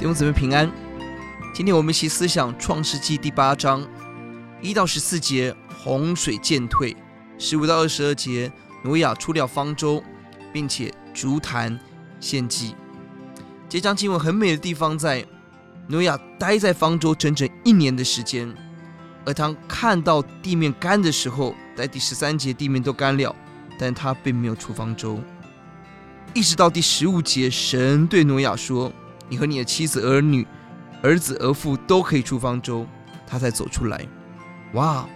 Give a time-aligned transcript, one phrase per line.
[0.00, 0.72] 弟兄姊妹平安。
[1.52, 3.86] 今天我们一起思想创世纪第八章
[4.62, 6.96] 一到十四节，洪水渐退；
[7.38, 8.50] 十五到二十二节，
[8.82, 10.02] 挪亚出了方舟，
[10.54, 11.78] 并且逐坛
[12.18, 12.74] 献祭。
[13.68, 15.22] 这章经文很美的地方在，
[15.88, 18.50] 挪亚待在方舟整整一年的时间，
[19.26, 23.36] 而当看到地面干的时候，在第十三节，地面都干了，
[23.78, 25.20] 但他并没有出方舟。
[26.32, 28.90] 一直到第十五节，神对挪亚说
[29.30, 30.46] ：“你和你的妻子、儿女、
[31.02, 32.86] 儿子、儿妇都可以出方舟。”
[33.26, 34.04] 他才走出来。
[34.72, 35.08] 哇，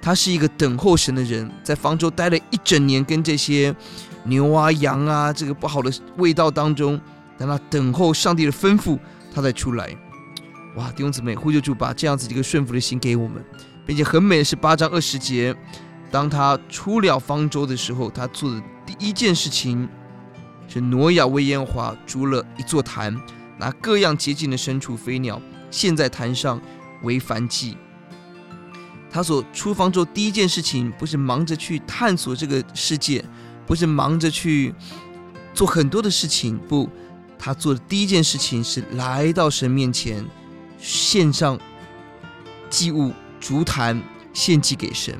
[0.00, 3.74] 他是一个等候神的人，在方舟待了一整年，跟这些
[4.22, 7.00] 牛啊、羊啊，这个不好的味道当中，
[7.36, 8.96] 让他等候上帝的吩咐，
[9.34, 9.88] 他才出来。
[10.76, 13.44] 哇，弟兄姊妹，呼求主把这样子一个顺服的心给我们，
[13.84, 15.52] 并且很美的是八章二十节，
[16.12, 19.88] 当他出了方舟的时候，他做的第一件事情。
[20.72, 23.14] 是挪亚为耶和华筑了一座坛，
[23.58, 25.38] 拿各样洁净的牲畜、飞鸟
[25.70, 26.58] 献在坛上
[27.02, 27.76] 为燔祭。
[29.10, 33.22] 他所出方舟第一件事情，不是忙着去探索这个世界，
[33.66, 34.74] 不是忙着去
[35.52, 36.88] 做很多的事情，不，
[37.38, 40.24] 他做的第一件事情是来到神面前，
[40.78, 41.60] 献上
[42.70, 45.14] 祭物，筑坛献祭给神。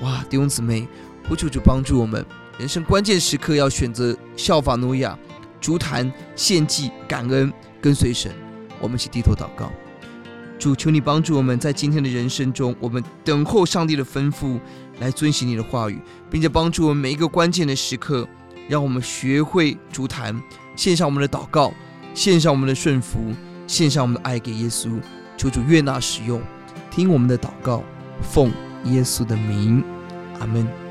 [0.00, 0.88] 哇，弟兄姊妹，
[1.36, 2.24] 求主帮助我们。
[2.60, 5.18] 人生关键时刻要选择效法诺亚，
[5.62, 8.30] 筑坛献祭感恩跟随神。
[8.78, 9.72] 我们一起低头祷告，
[10.58, 14.60] 主求你帮助我们在今天的人生中，我们等候上帝的吩咐
[14.98, 15.98] 来遵行你的话语，
[16.30, 18.28] 并且帮助我们每一个关键的时刻，
[18.68, 20.38] 让我们学会筑坛，
[20.76, 21.72] 献上我们的祷告，
[22.12, 23.32] 献上我们的顺服，
[23.66, 25.00] 献上我们的爱给耶稣。
[25.34, 26.42] 求主悦纳使用，
[26.90, 27.82] 听我们的祷告，
[28.20, 28.52] 奉
[28.84, 29.82] 耶稣的名，
[30.38, 30.89] 阿门。